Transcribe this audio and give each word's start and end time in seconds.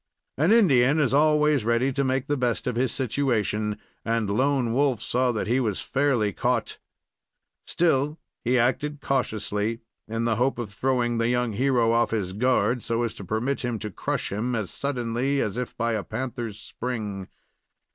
An 0.35 0.51
Indian 0.51 0.99
is 0.99 1.13
always 1.13 1.63
ready 1.63 1.93
to 1.93 2.03
make 2.03 2.25
the 2.25 2.35
best 2.35 2.65
of 2.65 2.75
his 2.75 2.91
situation, 2.91 3.77
and 4.03 4.31
Lone 4.31 4.73
Wolf 4.73 4.99
saw 4.99 5.31
that 5.31 5.45
he 5.45 5.59
was 5.59 5.79
fairly 5.79 6.33
caught. 6.33 6.79
Still, 7.67 8.17
he 8.43 8.57
acted 8.57 8.99
cautiously, 8.99 9.81
in 10.07 10.25
the 10.25 10.37
hope 10.37 10.57
of 10.57 10.73
throwing 10.73 11.19
the 11.19 11.27
young 11.29 11.51
hero 11.53 11.91
off 11.91 12.09
his 12.09 12.33
guard, 12.33 12.81
so 12.81 13.03
as 13.03 13.13
to 13.13 13.23
permit 13.23 13.61
him 13.63 13.77
to 13.77 13.91
crush 13.91 14.31
him 14.31 14.55
as 14.55 14.71
suddenly 14.71 15.39
as 15.39 15.55
if 15.55 15.77
by 15.77 15.93
a 15.93 16.03
panther's 16.03 16.57
spring. 16.59 17.27